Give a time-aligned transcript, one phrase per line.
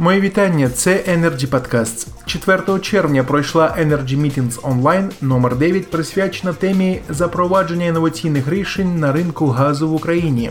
[0.00, 0.68] Мої вітання.
[0.68, 2.06] Це Energy Podcasts.
[2.26, 9.46] 4 червня пройшла Energy Meetings Online номер 9 присвячена темі запровадження інноваційних рішень на ринку
[9.46, 10.50] газу в Україні.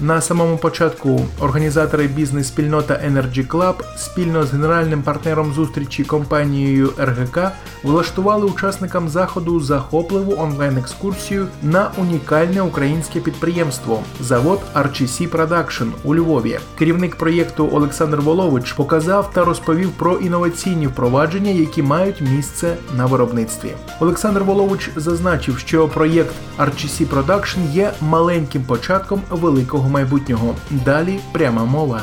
[0.00, 7.38] На самому початку організатори бізнес-спільнота Energy Club спільно з генеральним партнером зустрічі компанією РГК
[7.82, 16.58] влаштували учасникам заходу захопливу онлайн-екскурсію на унікальне українське підприємство завод RCC Production у Львові.
[16.78, 23.70] Керівник проєкту Олександр Волович показав та розповів про інноваційні впровадження, які мають місце на виробництві.
[24.00, 30.56] Олександр Волович зазначив, що проєкт RCC Production є маленьким початком великого майбутнього.
[30.84, 32.02] Далі пряма мова.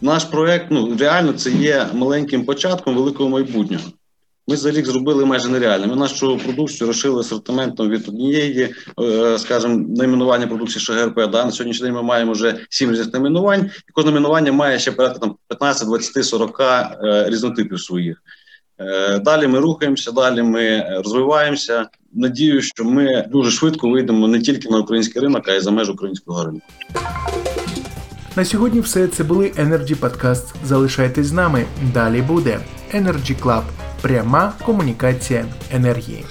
[0.00, 3.84] Наш проект ну реально це є маленьким початком великого майбутнього.
[4.48, 5.86] Ми за рік зробили майже нереально.
[5.86, 11.16] Ми нашу продукцію розшили асортиментом від однієї, е, скажімо, найменування продукції ШГРП.
[11.16, 11.44] Да?
[11.44, 15.18] На сьогоднішній день ми маємо вже сім різних найменувань, і кожне найменування має ще порядка
[15.18, 16.60] там 15, 20, 40
[17.28, 18.22] різнотипів своїх.
[18.80, 21.88] Е, далі ми рухаємося, далі ми розвиваємося.
[22.12, 25.90] Надію, що ми дуже швидко вийдемо не тільки на український ринок, а й за межі
[25.90, 26.66] українського ринку.
[28.36, 30.54] На сьогодні все це були Energy Podcast.
[30.64, 31.64] Залишайтесь з нами.
[31.94, 32.60] Далі буде
[32.94, 33.62] Energy Club.
[34.02, 36.24] Пряма комунікація енергії.